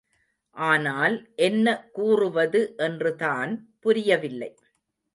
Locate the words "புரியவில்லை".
3.79-4.51